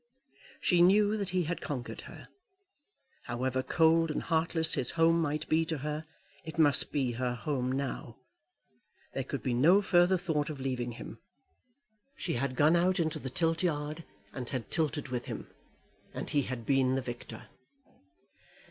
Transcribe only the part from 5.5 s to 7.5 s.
to her, it must be her